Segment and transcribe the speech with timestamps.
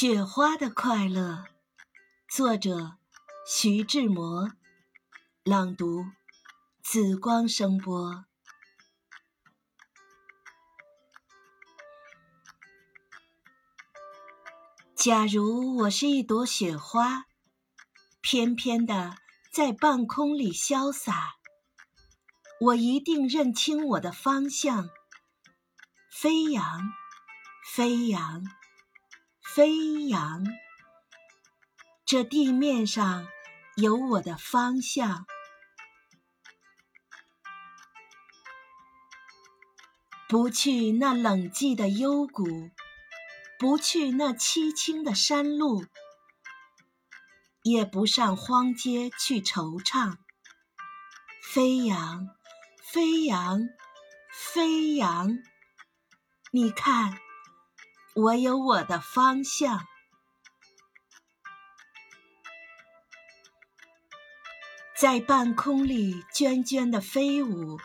[0.00, 1.44] 雪花的快乐，
[2.30, 2.98] 作者
[3.48, 4.52] 徐志摩，
[5.42, 6.04] 朗读
[6.84, 8.24] 紫光声波。
[14.94, 17.24] 假如我是一朵雪花，
[18.20, 19.16] 翩翩的
[19.52, 21.38] 在半空里潇洒，
[22.60, 24.88] 我一定认清我的方向，
[26.08, 26.92] 飞扬，
[27.74, 28.44] 飞扬。
[29.58, 30.44] 飞扬，
[32.06, 33.26] 这地面上
[33.74, 35.26] 有我的方向。
[40.28, 42.70] 不去那冷寂的幽谷，
[43.58, 45.84] 不去那凄清的山路，
[47.64, 50.18] 也不上荒街去惆怅。
[51.42, 52.28] 飞扬，
[52.92, 53.68] 飞扬，
[54.32, 55.36] 飞扬，
[56.52, 57.18] 你看。
[58.20, 59.86] 我有我的方向，
[64.96, 67.78] 在半空里涓涓的飞舞，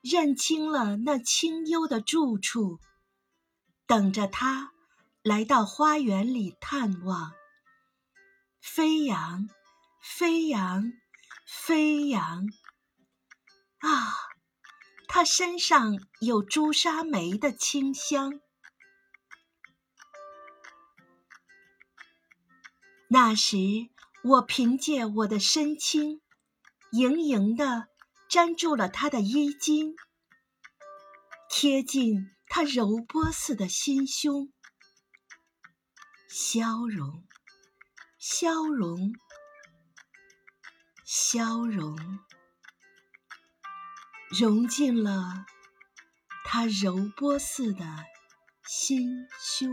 [0.00, 2.80] 认清了那清幽的住处，
[3.86, 4.72] 等着它
[5.22, 7.30] 来到花园里探望。
[8.60, 9.48] 飞扬，
[10.02, 10.92] 飞扬，
[11.46, 12.44] 飞扬，
[13.78, 14.16] 啊，
[15.06, 18.40] 它身上有朱砂梅的清香。
[23.12, 23.56] 那时，
[24.22, 26.20] 我凭借我的身轻，
[26.92, 27.88] 盈盈地
[28.28, 29.96] 粘住了他的衣襟，
[31.48, 34.52] 贴近他柔波似的心胸，
[36.28, 37.24] 消融，
[38.16, 39.12] 消融，
[41.04, 41.98] 消融，
[44.38, 45.46] 融进了
[46.44, 47.84] 他柔波似的
[48.64, 49.68] 心胸。